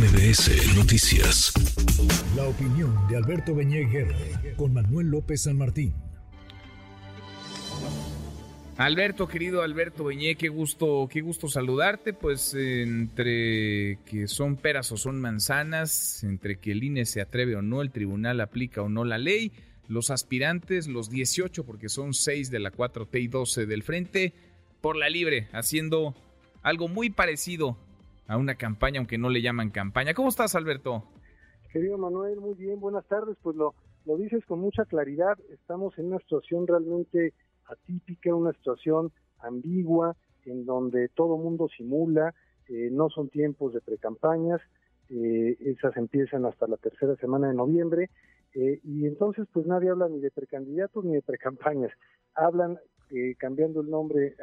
MBS 0.00 0.76
Noticias. 0.76 1.52
La 2.34 2.48
opinión 2.48 2.96
de 3.10 3.18
Alberto 3.18 3.54
Beñé 3.54 3.86
con 4.56 4.72
Manuel 4.72 5.08
López 5.08 5.42
San 5.42 5.58
Martín. 5.58 5.92
Alberto, 8.78 9.28
querido 9.28 9.60
Alberto 9.60 10.04
Beñé, 10.04 10.36
qué 10.36 10.48
gusto, 10.48 11.06
qué 11.12 11.20
gusto 11.20 11.48
saludarte. 11.48 12.14
Pues 12.14 12.54
entre 12.54 13.98
que 14.06 14.26
son 14.26 14.56
peras 14.56 14.90
o 14.90 14.96
son 14.96 15.20
manzanas, 15.20 16.24
entre 16.24 16.56
que 16.56 16.72
el 16.72 16.82
INE 16.82 17.04
se 17.04 17.20
atreve 17.20 17.56
o 17.56 17.60
no, 17.60 17.82
el 17.82 17.90
tribunal 17.90 18.40
aplica 18.40 18.80
o 18.80 18.88
no 18.88 19.04
la 19.04 19.18
ley, 19.18 19.52
los 19.86 20.08
aspirantes, 20.08 20.88
los 20.88 21.10
18, 21.10 21.66
porque 21.66 21.90
son 21.90 22.14
6 22.14 22.50
de 22.50 22.58
la 22.58 22.72
4T 22.72 23.20
y 23.20 23.28
12 23.28 23.66
del 23.66 23.82
frente, 23.82 24.32
por 24.80 24.96
la 24.96 25.10
libre, 25.10 25.48
haciendo 25.52 26.14
algo 26.62 26.88
muy 26.88 27.10
parecido 27.10 27.76
a 28.30 28.38
una 28.38 28.54
campaña, 28.54 29.00
aunque 29.00 29.18
no 29.18 29.28
le 29.28 29.42
llaman 29.42 29.70
campaña. 29.70 30.14
¿Cómo 30.14 30.28
estás, 30.28 30.54
Alberto? 30.54 31.02
Querido 31.72 31.98
Manuel, 31.98 32.38
muy 32.38 32.54
bien, 32.54 32.78
buenas 32.78 33.04
tardes. 33.08 33.36
Pues 33.42 33.56
lo, 33.56 33.74
lo 34.06 34.16
dices 34.16 34.44
con 34.46 34.60
mucha 34.60 34.84
claridad. 34.84 35.36
Estamos 35.52 35.98
en 35.98 36.06
una 36.06 36.18
situación 36.18 36.64
realmente 36.64 37.34
atípica, 37.66 38.32
una 38.32 38.52
situación 38.52 39.10
ambigua, 39.40 40.14
en 40.44 40.64
donde 40.64 41.08
todo 41.08 41.38
mundo 41.38 41.68
simula, 41.76 42.32
eh, 42.68 42.88
no 42.92 43.08
son 43.10 43.30
tiempos 43.30 43.74
de 43.74 43.80
precampañas, 43.80 44.60
eh, 45.08 45.56
esas 45.60 45.96
empiezan 45.96 46.46
hasta 46.46 46.68
la 46.68 46.76
tercera 46.76 47.16
semana 47.16 47.48
de 47.48 47.54
noviembre, 47.54 48.10
eh, 48.54 48.78
y 48.84 49.06
entonces 49.06 49.48
pues 49.52 49.66
nadie 49.66 49.90
habla 49.90 50.08
ni 50.08 50.20
de 50.20 50.30
precandidatos 50.30 51.04
ni 51.04 51.14
de 51.14 51.22
precampañas, 51.22 51.90
hablan 52.34 52.78
cambiando 53.38 53.80
el 53.80 53.90
nombre 53.90 54.36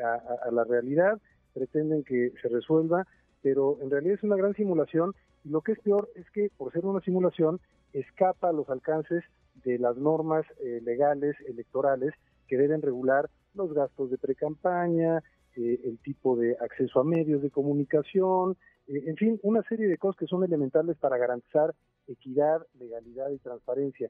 a 0.44 0.52
la 0.52 0.66
realidad, 0.66 1.22
pretenden 1.54 2.04
que 2.04 2.34
se 2.42 2.50
resuelva 2.50 3.08
pero 3.42 3.78
en 3.82 3.90
realidad 3.90 4.16
es 4.16 4.24
una 4.24 4.36
gran 4.36 4.54
simulación 4.56 5.14
y 5.44 5.50
lo 5.50 5.62
que 5.62 5.74
es 5.74 5.80
peor 5.80 6.10
es 6.16 6.30
que 6.32 6.50
por 6.58 6.72
ser 6.72 6.86
una 6.86 7.02
simulación 7.02 7.60
escapa 7.94 8.50
a 8.50 8.54
los 8.54 8.70
alcances 8.70 9.24
de 9.64 9.80
las 9.80 9.98
normas 9.98 10.46
eh, 10.64 10.82
legales 10.84 11.36
electorales 11.48 12.14
que 12.48 12.58
deben 12.58 12.82
regular 12.82 13.30
los 13.54 13.74
gastos 13.74 14.12
de 14.12 14.18
precampaña, 14.18 15.24
eh, 15.56 15.80
el 15.84 15.98
tipo 16.00 16.36
de 16.36 16.56
acceso 16.60 17.00
a 17.00 17.04
medios 17.04 17.42
de 17.42 17.50
comunicación, 17.50 18.56
eh, 18.88 19.04
en 19.08 19.16
fin, 19.16 19.40
una 19.44 19.64
serie 19.64 19.88
de 19.88 19.98
cosas 19.98 20.20
que 20.20 20.28
son 20.28 20.44
elementales 20.44 20.98
para 20.98 21.18
garantizar 21.18 21.74
equidad, 22.08 22.66
legalidad 22.80 23.30
y 23.32 23.40
transparencia. 23.40 24.10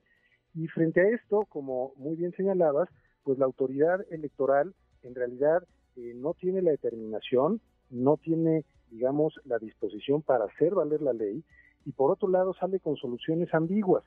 Y 0.53 0.67
frente 0.67 1.02
a 1.02 1.09
esto, 1.09 1.45
como 1.50 1.94
muy 1.95 2.16
bien 2.16 2.33
señalabas, 2.33 2.89
pues 3.23 3.38
la 3.39 3.45
autoridad 3.45 4.05
electoral 4.11 4.73
en 5.03 5.16
realidad 5.16 5.64
no 5.95 6.36
tiene 6.36 6.61
la 6.61 6.72
determinación, 6.72 7.59
no 7.89 8.17
tiene 8.17 8.66
digamos, 8.89 9.39
la 9.45 9.57
disposición 9.59 10.21
para 10.21 10.45
hacer 10.45 10.73
valer 10.73 11.02
la 11.02 11.13
ley 11.13 11.43
y 11.85 11.91
por 11.91 12.11
otro 12.11 12.27
lado 12.27 12.53
sale 12.53 12.80
con 12.80 12.95
soluciones 12.97 13.53
ambiguas. 13.53 14.03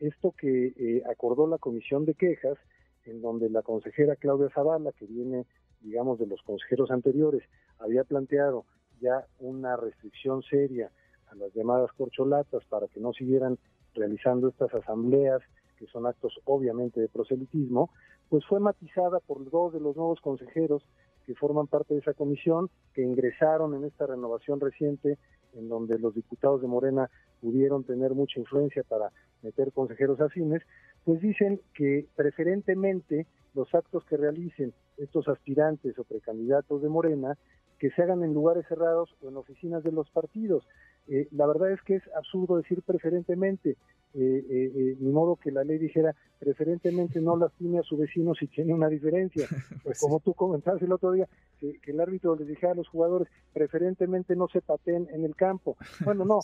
Esto 0.00 0.32
que 0.32 0.72
eh, 0.76 1.02
acordó 1.10 1.46
la 1.46 1.58
Comisión 1.58 2.04
de 2.04 2.14
Quejas, 2.14 2.58
en 3.04 3.22
donde 3.22 3.48
la 3.50 3.62
consejera 3.62 4.16
Claudia 4.16 4.50
Zavala, 4.50 4.92
que 4.92 5.06
viene, 5.06 5.46
digamos, 5.80 6.18
de 6.18 6.26
los 6.26 6.42
consejeros 6.42 6.90
anteriores, 6.90 7.42
había 7.78 8.04
planteado 8.04 8.64
ya 9.00 9.26
una 9.38 9.76
restricción 9.76 10.42
seria 10.42 10.90
a 11.30 11.34
las 11.34 11.52
llamadas 11.54 11.90
corcholatas 11.92 12.64
para 12.66 12.88
que 12.88 13.00
no 13.00 13.12
siguieran 13.12 13.58
realizando 13.94 14.48
estas 14.48 14.72
asambleas, 14.74 15.42
que 15.78 15.86
son 15.86 16.06
actos 16.06 16.40
obviamente 16.44 17.00
de 17.00 17.08
proselitismo, 17.08 17.90
pues 18.28 18.44
fue 18.46 18.60
matizada 18.60 19.20
por 19.20 19.48
dos 19.50 19.72
de 19.72 19.80
los 19.80 19.96
nuevos 19.96 20.20
consejeros 20.20 20.82
que 21.26 21.34
forman 21.34 21.66
parte 21.66 21.94
de 21.94 22.00
esa 22.00 22.14
comisión, 22.14 22.70
que 22.94 23.02
ingresaron 23.02 23.74
en 23.74 23.84
esta 23.84 24.06
renovación 24.06 24.60
reciente, 24.60 25.18
en 25.54 25.68
donde 25.68 25.98
los 25.98 26.14
diputados 26.14 26.60
de 26.60 26.68
Morena 26.68 27.10
pudieron 27.40 27.84
tener 27.84 28.12
mucha 28.14 28.40
influencia 28.40 28.82
para 28.82 29.10
meter 29.42 29.72
consejeros 29.72 30.20
afines, 30.20 30.62
pues 31.04 31.20
dicen 31.20 31.60
que 31.74 32.06
preferentemente 32.16 33.26
los 33.54 33.72
actos 33.74 34.04
que 34.04 34.16
realicen 34.16 34.72
estos 34.96 35.28
aspirantes 35.28 35.98
o 35.98 36.04
precandidatos 36.04 36.82
de 36.82 36.88
Morena, 36.88 37.36
que 37.78 37.90
se 37.90 38.02
hagan 38.02 38.22
en 38.22 38.34
lugares 38.34 38.66
cerrados 38.68 39.14
o 39.22 39.28
en 39.28 39.36
oficinas 39.36 39.82
de 39.82 39.92
los 39.92 40.08
partidos. 40.10 40.66
Eh, 41.08 41.28
la 41.32 41.46
verdad 41.46 41.72
es 41.72 41.82
que 41.82 41.96
es 41.96 42.02
absurdo 42.16 42.56
decir 42.56 42.82
preferentemente, 42.82 43.76
eh, 44.14 44.46
eh, 44.48 44.96
ni 45.00 45.10
modo 45.10 45.36
que 45.36 45.50
la 45.50 45.64
ley 45.64 45.78
dijera 45.78 46.14
preferentemente 46.38 47.20
no 47.20 47.36
lastime 47.36 47.80
a 47.80 47.82
su 47.82 47.96
vecino 47.96 48.34
si 48.34 48.46
tiene 48.46 48.72
una 48.72 48.88
diferencia. 48.88 49.46
Pues 49.84 50.00
como 50.00 50.20
tú 50.20 50.32
comentaste 50.34 50.86
el 50.86 50.92
otro 50.92 51.12
día, 51.12 51.28
que, 51.60 51.78
el 51.84 52.00
árbitro 52.00 52.36
les 52.36 52.48
dijera 52.48 52.72
a 52.72 52.76
los 52.76 52.88
jugadores 52.88 53.28
preferentemente 53.52 54.34
no 54.34 54.48
se 54.48 54.62
pateen 54.62 55.08
en 55.12 55.24
el 55.24 55.34
campo. 55.36 55.76
Bueno, 56.04 56.24
no, 56.24 56.40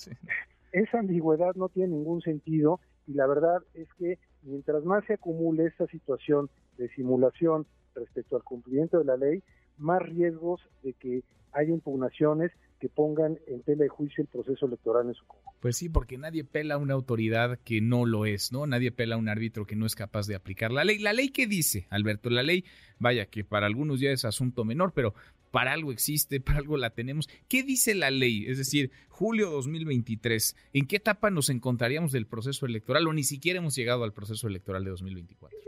esa 0.72 0.98
ambigüedad 0.98 1.54
no 1.54 1.68
tiene 1.68 1.94
ningún 1.94 2.20
sentido 2.20 2.80
y 3.06 3.14
la 3.14 3.26
verdad 3.26 3.62
es 3.74 3.88
que 3.94 4.18
mientras 4.42 4.84
más 4.84 5.04
se 5.06 5.14
acumule 5.14 5.66
esta 5.66 5.86
situación 5.86 6.50
de 6.76 6.88
simulación 6.90 7.66
respecto 7.94 8.36
al 8.36 8.44
cumplimiento 8.44 8.98
de 8.98 9.04
la 9.04 9.16
ley, 9.16 9.42
más 9.80 10.02
riesgos 10.02 10.60
de 10.82 10.92
que 10.94 11.22
haya 11.52 11.70
impugnaciones 11.70 12.52
que 12.80 12.88
pongan 12.88 13.38
en 13.46 13.62
tela 13.62 13.84
de 13.84 13.88
juicio 13.88 14.22
el 14.22 14.28
proceso 14.28 14.66
electoral 14.66 15.08
en 15.08 15.14
su 15.14 15.24
conjunto. 15.26 15.50
Pues 15.60 15.76
sí, 15.76 15.90
porque 15.90 16.16
nadie 16.16 16.42
pela 16.42 16.74
a 16.74 16.78
una 16.78 16.94
autoridad 16.94 17.58
que 17.58 17.82
no 17.82 18.06
lo 18.06 18.24
es, 18.24 18.50
¿no? 18.50 18.66
Nadie 18.66 18.90
pela 18.90 19.16
a 19.16 19.18
un 19.18 19.28
árbitro 19.28 19.66
que 19.66 19.76
no 19.76 19.84
es 19.84 19.94
capaz 19.94 20.26
de 20.26 20.34
aplicar 20.34 20.72
la 20.72 20.84
ley. 20.84 20.98
¿La 20.98 21.12
ley 21.12 21.28
qué 21.28 21.46
dice, 21.46 21.86
Alberto? 21.90 22.30
La 22.30 22.42
ley, 22.42 22.64
vaya, 22.98 23.26
que 23.26 23.44
para 23.44 23.66
algunos 23.66 24.00
ya 24.00 24.10
es 24.10 24.24
asunto 24.24 24.64
menor, 24.64 24.92
pero 24.94 25.14
para 25.50 25.72
algo 25.72 25.92
existe, 25.92 26.40
para 26.40 26.58
algo 26.58 26.78
la 26.78 26.90
tenemos. 26.90 27.28
¿Qué 27.48 27.62
dice 27.62 27.94
la 27.94 28.10
ley? 28.10 28.46
Es 28.46 28.56
decir, 28.56 28.90
julio 29.08 29.50
2023, 29.50 30.56
¿en 30.72 30.86
qué 30.86 30.96
etapa 30.96 31.28
nos 31.28 31.50
encontraríamos 31.50 32.12
del 32.12 32.26
proceso 32.26 32.64
electoral 32.64 33.06
o 33.06 33.12
ni 33.12 33.24
siquiera 33.24 33.58
hemos 33.58 33.76
llegado 33.76 34.04
al 34.04 34.14
proceso 34.14 34.48
electoral 34.48 34.84
de 34.84 34.90
2024? 34.90 35.58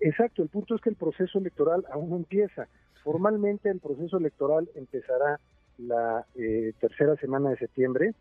Exacto, 0.00 0.42
el 0.42 0.48
punto 0.48 0.74
es 0.74 0.80
que 0.80 0.90
el 0.90 0.96
proceso 0.96 1.38
electoral 1.38 1.84
aún 1.92 2.10
no 2.10 2.16
empieza. 2.16 2.68
Formalmente 3.04 3.68
el 3.68 3.80
proceso 3.80 4.16
electoral 4.16 4.68
empezará 4.74 5.38
la 5.78 6.26
eh, 6.34 6.72
tercera 6.80 7.16
semana 7.16 7.50
de 7.50 7.58
septiembre 7.58 8.14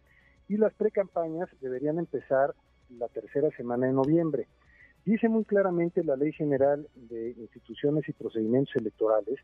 y 0.47 0.57
las 0.57 0.73
precampañas 0.73 1.49
deberían 1.61 1.99
empezar 1.99 2.53
la 2.97 3.07
tercera 3.07 3.49
semana 3.51 3.87
de 3.87 3.93
noviembre. 3.93 4.47
Dice 5.05 5.29
muy 5.29 5.45
claramente 5.45 6.03
la 6.03 6.15
Ley 6.15 6.33
General 6.33 6.87
de 6.95 7.31
Instituciones 7.37 8.07
y 8.09 8.13
Procedimientos 8.13 8.75
Electorales 8.75 9.39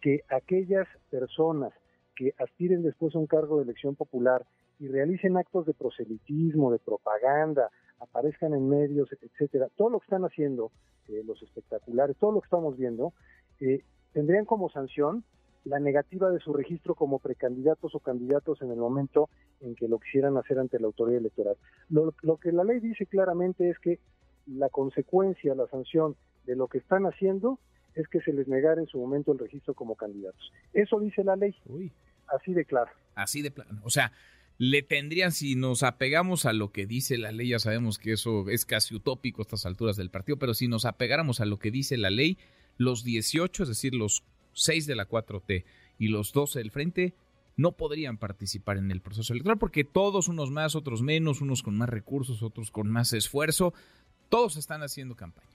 que 0.00 0.22
aquellas 0.28 0.86
personas 1.10 1.72
que 2.14 2.34
aspiren 2.38 2.82
después 2.82 3.14
a 3.14 3.18
un 3.18 3.26
cargo 3.26 3.56
de 3.56 3.64
elección 3.64 3.96
popular 3.96 4.44
y 4.78 4.88
realicen 4.88 5.36
actos 5.36 5.66
de 5.66 5.74
proselitismo, 5.74 6.72
de 6.72 6.78
propaganda, 6.78 7.70
aparezcan 8.00 8.54
en 8.54 8.68
medios, 8.68 9.08
etcétera, 9.20 9.68
todo 9.76 9.90
lo 9.90 10.00
que 10.00 10.04
están 10.04 10.24
haciendo, 10.24 10.72
eh, 11.08 11.22
los 11.24 11.42
espectaculares, 11.42 12.16
todo 12.18 12.32
lo 12.32 12.40
que 12.40 12.46
estamos 12.46 12.76
viendo, 12.76 13.12
eh, 13.60 13.84
tendrían 14.12 14.44
como 14.44 14.70
sanción 14.70 15.24
la 15.64 15.78
negativa 15.78 16.30
de 16.30 16.40
su 16.40 16.52
registro 16.52 16.94
como 16.94 17.18
precandidatos 17.18 17.94
o 17.94 18.00
candidatos 18.00 18.62
en 18.62 18.70
el 18.70 18.78
momento 18.78 19.28
en 19.60 19.74
que 19.74 19.88
lo 19.88 19.98
quisieran 19.98 20.36
hacer 20.38 20.58
ante 20.58 20.80
la 20.80 20.86
autoridad 20.86 21.18
electoral. 21.18 21.56
Lo, 21.90 22.12
que 22.38 22.50
la 22.50 22.64
ley 22.64 22.80
dice 22.80 23.06
claramente 23.06 23.68
es 23.68 23.78
que 23.78 23.98
la 24.46 24.70
consecuencia, 24.70 25.54
la 25.54 25.66
sanción 25.68 26.16
de 26.46 26.56
lo 26.56 26.68
que 26.68 26.78
están 26.78 27.04
haciendo 27.04 27.58
es 27.94 28.08
que 28.08 28.20
se 28.20 28.32
les 28.32 28.48
negara 28.48 28.80
en 28.80 28.86
su 28.86 28.98
momento 28.98 29.32
el 29.32 29.38
registro 29.38 29.74
como 29.74 29.96
candidatos. 29.96 30.50
Eso 30.72 30.98
dice 30.98 31.24
la 31.24 31.36
ley. 31.36 31.54
Así 32.26 32.54
de 32.54 32.64
claro. 32.64 32.90
Así 33.14 33.42
de 33.42 33.50
plano. 33.50 33.80
O 33.84 33.90
sea, 33.90 34.12
le 34.60 34.82
tendrían, 34.82 35.32
si 35.32 35.54
nos 35.54 35.82
apegamos 35.82 36.44
a 36.44 36.52
lo 36.52 36.70
que 36.70 36.84
dice 36.84 37.16
la 37.16 37.32
ley, 37.32 37.48
ya 37.48 37.58
sabemos 37.58 37.98
que 37.98 38.12
eso 38.12 38.50
es 38.50 38.66
casi 38.66 38.94
utópico 38.94 39.40
a 39.40 39.44
estas 39.44 39.64
alturas 39.64 39.96
del 39.96 40.10
partido, 40.10 40.38
pero 40.38 40.52
si 40.52 40.68
nos 40.68 40.84
apegáramos 40.84 41.40
a 41.40 41.46
lo 41.46 41.58
que 41.58 41.70
dice 41.70 41.96
la 41.96 42.10
ley, 42.10 42.36
los 42.76 43.02
18, 43.02 43.62
es 43.62 43.68
decir, 43.70 43.94
los 43.94 44.22
6 44.52 44.86
de 44.86 44.96
la 44.96 45.08
4T 45.08 45.64
y 45.98 46.08
los 46.08 46.34
12 46.34 46.58
del 46.58 46.70
frente, 46.70 47.14
no 47.56 47.72
podrían 47.72 48.18
participar 48.18 48.76
en 48.76 48.90
el 48.90 49.00
proceso 49.00 49.32
electoral 49.32 49.56
porque 49.56 49.82
todos, 49.82 50.28
unos 50.28 50.50
más, 50.50 50.76
otros 50.76 51.00
menos, 51.00 51.40
unos 51.40 51.62
con 51.62 51.78
más 51.78 51.88
recursos, 51.88 52.42
otros 52.42 52.70
con 52.70 52.90
más 52.90 53.14
esfuerzo, 53.14 53.72
todos 54.28 54.58
están 54.58 54.82
haciendo 54.82 55.16
campaña. 55.16 55.48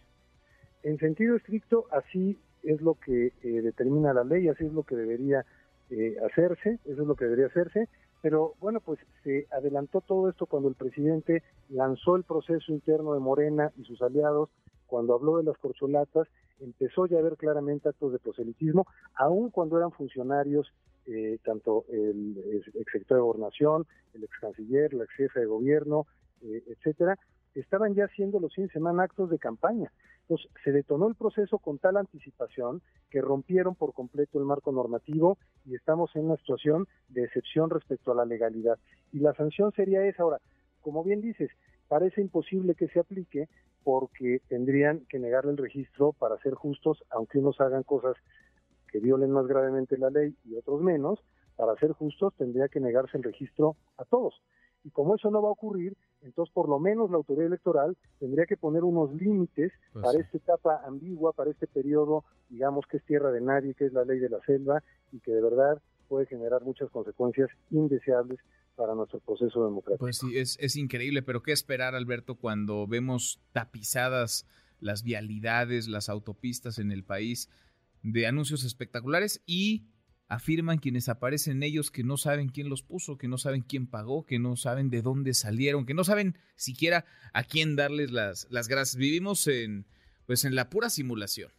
En 0.81 0.97
sentido 0.97 1.35
estricto, 1.35 1.85
así 1.91 2.39
es 2.63 2.81
lo 2.81 2.95
que 2.95 3.27
eh, 3.27 3.61
determina 3.61 4.15
la 4.15 4.23
ley, 4.23 4.47
así 4.47 4.65
es 4.65 4.73
lo 4.73 4.81
que 4.81 4.95
debería 4.95 5.45
eh, 5.91 6.15
hacerse, 6.27 6.79
eso 6.85 7.03
es 7.03 7.07
lo 7.07 7.15
que 7.15 7.25
debería 7.25 7.45
hacerse, 7.45 7.87
pero 8.25 8.55
bueno, 8.59 8.79
pues 8.79 8.97
se 9.23 9.45
adelantó 9.51 10.01
todo 10.01 10.27
esto 10.27 10.47
cuando 10.47 10.67
el 10.67 10.73
presidente 10.73 11.43
lanzó 11.69 12.15
el 12.15 12.23
proceso 12.23 12.71
interno 12.71 13.13
de 13.13 13.19
Morena 13.19 13.71
y 13.77 13.83
sus 13.83 14.01
aliados, 14.01 14.49
cuando 14.87 15.13
habló 15.13 15.37
de 15.37 15.43
las 15.43 15.55
corcholatas, 15.59 16.27
empezó 16.59 17.05
ya 17.05 17.19
a 17.19 17.21
ver 17.21 17.37
claramente 17.37 17.87
actos 17.87 18.13
de 18.13 18.17
proselitismo, 18.17 18.87
aun 19.13 19.51
cuando 19.51 19.77
eran 19.77 19.91
funcionarios, 19.91 20.73
eh, 21.05 21.37
tanto 21.43 21.85
el, 21.89 22.35
ex 22.51 22.65
secretario 22.91 23.17
de 23.17 23.27
Gobernación, 23.27 23.85
el 24.15 24.23
ex 24.23 24.39
canciller, 24.41 24.91
la 24.95 25.03
ex 25.03 25.13
jefe 25.13 25.41
de 25.41 25.45
gobierno, 25.45 26.07
eh, 26.41 26.63
etcétera, 26.65 27.19
estaban 27.59 27.93
ya 27.93 28.05
haciendo 28.05 28.39
los 28.39 28.53
fines 28.53 28.69
de 28.69 28.73
semana 28.73 29.03
actos 29.03 29.29
de 29.29 29.39
campaña. 29.39 29.91
Entonces, 30.21 30.49
se 30.63 30.71
detonó 30.71 31.07
el 31.07 31.15
proceso 31.15 31.59
con 31.59 31.77
tal 31.77 31.97
anticipación 31.97 32.81
que 33.09 33.21
rompieron 33.21 33.75
por 33.75 33.93
completo 33.93 34.39
el 34.39 34.45
marco 34.45 34.71
normativo 34.71 35.37
y 35.65 35.75
estamos 35.75 36.15
en 36.15 36.25
una 36.25 36.37
situación 36.37 36.87
de 37.09 37.23
excepción 37.23 37.69
respecto 37.69 38.11
a 38.11 38.15
la 38.15 38.25
legalidad. 38.25 38.79
Y 39.11 39.19
la 39.19 39.33
sanción 39.33 39.71
sería 39.73 40.05
esa. 40.05 40.23
Ahora, 40.23 40.39
como 40.81 41.03
bien 41.03 41.21
dices, 41.21 41.51
parece 41.87 42.21
imposible 42.21 42.75
que 42.75 42.87
se 42.87 42.99
aplique 42.99 43.47
porque 43.83 44.41
tendrían 44.47 45.05
que 45.09 45.19
negarle 45.19 45.51
el 45.51 45.57
registro 45.57 46.13
para 46.13 46.39
ser 46.39 46.55
justos, 46.55 47.03
aunque 47.11 47.37
unos 47.37 47.61
hagan 47.61 47.83
cosas 47.83 48.15
que 48.87 48.99
violen 48.99 49.29
más 49.31 49.45
gravemente 49.45 49.97
la 49.97 50.09
ley 50.09 50.35
y 50.43 50.55
otros 50.55 50.81
menos, 50.81 51.19
para 51.55 51.75
ser 51.75 51.91
justos 51.91 52.33
tendría 52.35 52.67
que 52.67 52.79
negarse 52.79 53.17
el 53.17 53.23
registro 53.23 53.75
a 53.97 54.05
todos. 54.05 54.41
Y 54.85 54.91
como 54.91 55.15
eso 55.15 55.31
no 55.31 55.41
va 55.41 55.49
a 55.49 55.53
ocurrir, 55.53 55.97
entonces 56.21 56.53
por 56.53 56.69
lo 56.69 56.79
menos 56.79 57.09
la 57.09 57.17
autoridad 57.17 57.47
electoral 57.47 57.97
tendría 58.19 58.45
que 58.45 58.55
poner 58.55 58.83
unos 58.83 59.11
límites 59.13 59.73
Pues 59.91 60.03
para 60.03 60.19
sí. 60.19 60.23
esta 60.23 60.37
etapa 60.37 60.81
ambigua, 60.85 61.33
para 61.33 61.49
este 61.49 61.65
periodo, 61.65 62.23
digamos 62.49 62.85
que 62.85 62.97
es 62.97 63.05
tierra 63.05 63.31
de 63.31 63.41
nadie, 63.41 63.73
que 63.73 63.85
es 63.87 63.93
la 63.93 64.05
ley 64.05 64.19
de 64.19 64.29
la 64.29 64.39
selva 64.45 64.83
y 65.11 65.19
que 65.19 65.31
de 65.31 65.41
verdad 65.41 65.81
puede 66.07 66.27
generar 66.27 66.61
muchas 66.63 66.91
consecuencias 66.91 67.49
indeseables 67.71 68.39
para 68.75 68.93
nuestro 68.93 69.19
proceso 69.21 69.65
democrático. 69.65 70.05
Pues 70.05 70.17
sí, 70.17 70.37
es, 70.37 70.55
es 70.59 70.75
increíble, 70.75 71.23
pero 71.23 71.41
¿qué 71.41 71.51
esperar, 71.51 71.95
Alberto, 71.95 72.35
cuando 72.35 72.85
vemos 72.85 73.41
tapizadas 73.53 74.45
las 74.79 75.01
vialidades, 75.01 75.87
las 75.87 76.09
autopistas 76.09 76.77
en 76.77 76.91
el 76.91 77.03
país 77.03 77.49
de 78.03 78.27
anuncios 78.27 78.63
espectaculares 78.63 79.41
y 79.47 79.87
afirman 80.27 80.79
quienes 80.79 81.09
aparecen 81.09 81.57
en 81.57 81.63
ellos 81.63 81.91
que 81.91 82.03
no 82.03 82.17
saben 82.17 82.49
quién 82.49 82.69
los 82.69 82.83
puso, 82.83 83.17
que 83.17 83.27
no 83.27 83.37
saben 83.37 83.61
quién 83.61 83.87
pagó, 83.87 84.25
que 84.25 84.39
no 84.39 84.55
saben 84.55 84.89
de 84.89 85.01
dónde 85.01 85.33
salieron, 85.33 85.85
que 85.85 85.93
no 85.93 86.03
saben 86.03 86.35
siquiera 86.55 87.05
a 87.33 87.43
quién 87.43 87.75
darles 87.75 88.11
las, 88.11 88.47
las 88.49 88.67
gracias. 88.67 88.95
Vivimos 88.97 89.47
en, 89.47 89.85
pues 90.25 90.45
en 90.45 90.55
la 90.55 90.69
pura 90.69 90.89
simulación. 90.89 91.51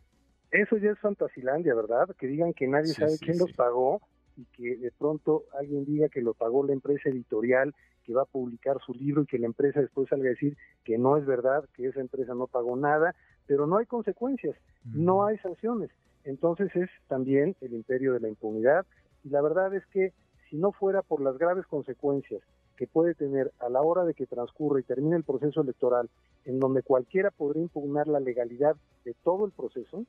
Eso 0.51 0.77
ya 0.79 0.91
es 0.91 0.99
fantasilandia, 0.99 1.75
¿verdad? 1.75 2.09
Que 2.19 2.27
digan 2.27 2.53
que 2.53 2.67
nadie 2.67 2.89
Sí, 2.89 2.95
sabe 2.95 3.13
sí, 3.17 3.25
quién 3.25 3.35
sí. 3.35 3.41
los 3.41 3.53
pagó 3.53 4.01
y 4.37 4.45
que 4.47 4.77
de 4.77 4.91
pronto 4.93 5.45
alguien 5.59 5.85
diga 5.85 6.09
que 6.09 6.21
lo 6.23 6.35
pagó 6.35 6.65
la 6.67 6.73
empresa 6.73 7.09
editorial 7.09 7.75
que 8.05 8.15
va 8.15 8.23
a 8.23 8.27
publicar 8.27 8.77
su 8.85 8.95
libro 8.95 9.23
y 9.23 9.27
que 9.27 9.39
la 9.39 9.47
empresa 9.47 9.81
después 9.81 10.09
salga 10.09 10.27
a 10.27 10.31
decir 10.31 10.57
que 10.85 10.97
no 10.99 11.17
es 11.17 11.27
verdad, 11.27 11.65
que 11.75 11.89
esa 11.89 12.01
empresa 12.01 12.35
no 12.35 12.47
pagó 12.47 12.77
nada, 12.77 13.15
pero 13.47 13.67
no 13.67 13.79
hay 13.79 13.87
consecuencias, 13.87 14.57
no 14.85 15.27
hay 15.27 15.39
sanciones. 15.39 15.91
Entonces 16.27 16.75
es 16.75 16.91
también 17.07 17.57
el 17.61 17.73
imperio 17.73 18.13
de 18.13 18.21
la 18.21 18.29
impunidad 18.29 18.85
y 19.23 19.31
la 19.31 19.41
verdad 19.41 19.73
es 19.75 19.87
que 19.87 20.13
si 20.51 20.57
no 20.57 20.73
fuera 20.73 21.03
por 21.03 21.21
las 21.21 21.39
graves 21.39 21.67
consecuencias 21.67 22.43
que 22.77 22.89
puede 22.89 23.15
tener 23.15 23.53
a 23.61 23.69
la 23.69 23.81
hora 23.81 24.05
de 24.05 24.13
que 24.13 24.27
transcurra 24.27 24.81
y 24.81 24.83
termine 24.83 25.17
el 25.17 25.23
proceso 25.23 25.61
electoral, 25.63 26.11
en 26.45 26.59
donde 26.59 26.83
cualquiera 26.83 27.31
podría 27.31 27.63
impugnar 27.63 28.09
la 28.09 28.21
legalidad 28.21 28.77
de 29.05 29.15
todo 29.23 29.47
el 29.47 29.53
proceso, 29.53 30.05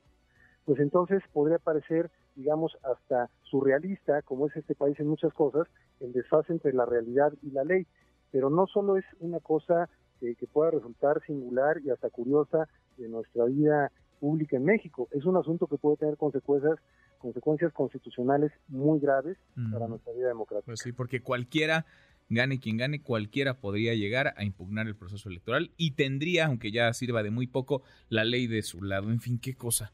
pues 0.64 0.80
entonces 0.80 1.22
podría 1.32 1.58
parecer, 1.58 2.10
digamos, 2.34 2.76
hasta 2.82 3.30
surrealista, 3.44 4.20
como 4.22 4.48
es 4.48 4.56
este 4.56 4.74
país 4.74 4.98
en 5.00 5.06
muchas 5.06 5.32
cosas, 5.32 5.66
el 6.00 6.12
desfase 6.12 6.52
entre 6.52 6.72
la 6.72 6.84
realidad 6.84 7.32
y 7.42 7.52
la 7.52 7.64
ley. 7.64 7.86
Pero 8.32 8.50
no 8.50 8.66
solo 8.66 8.98
es 8.98 9.04
una 9.20 9.40
cosa 9.40 9.88
eh, 10.20 10.34
que 10.34 10.46
pueda 10.46 10.72
resultar 10.72 11.22
singular 11.24 11.80
y 11.82 11.90
hasta 11.90 12.10
curiosa 12.10 12.68
de 12.98 13.08
nuestra 13.08 13.44
vida 13.46 13.90
pública 14.18 14.56
en 14.56 14.64
México, 14.64 15.08
es 15.12 15.24
un 15.24 15.36
asunto 15.36 15.66
que 15.66 15.78
puede 15.78 15.96
tener 15.96 16.16
consecuencias, 16.16 16.78
consecuencias 17.18 17.72
constitucionales 17.72 18.52
muy 18.68 19.00
graves 19.00 19.36
para 19.72 19.84
Ujú. 19.84 19.90
nuestra 19.90 20.12
vida 20.12 20.28
democrática. 20.28 20.66
Pues 20.66 20.80
sí, 20.80 20.92
porque 20.92 21.20
cualquiera, 21.20 21.86
gane 22.28 22.60
quien 22.60 22.76
gane, 22.76 23.02
cualquiera 23.02 23.54
podría 23.60 23.94
llegar 23.94 24.34
a 24.36 24.44
impugnar 24.44 24.86
el 24.86 24.96
proceso 24.96 25.28
electoral 25.28 25.72
y 25.76 25.92
tendría, 25.92 26.46
aunque 26.46 26.70
ya 26.70 26.92
sirva 26.92 27.22
de 27.22 27.30
muy 27.30 27.46
poco, 27.46 27.82
la 28.08 28.24
ley 28.24 28.46
de 28.46 28.62
su 28.62 28.82
lado. 28.82 29.10
En 29.10 29.20
fin, 29.20 29.38
qué 29.38 29.54
cosa, 29.54 29.92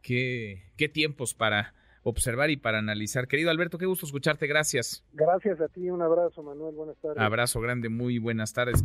qué, 0.00 0.62
qué 0.76 0.88
tiempos 0.88 1.34
para 1.34 1.74
observar 2.04 2.50
y 2.50 2.56
para 2.56 2.78
analizar. 2.78 3.28
Querido 3.28 3.50
Alberto, 3.50 3.78
qué 3.78 3.86
gusto 3.86 4.06
escucharte, 4.06 4.46
gracias. 4.46 5.04
Gracias 5.12 5.60
a 5.60 5.68
ti, 5.68 5.88
un 5.90 6.02
abrazo 6.02 6.42
Manuel, 6.42 6.74
buenas 6.74 6.96
tardes. 6.98 7.18
Abrazo 7.18 7.60
grande, 7.60 7.88
muy 7.88 8.18
buenas 8.18 8.52
tardes. 8.52 8.84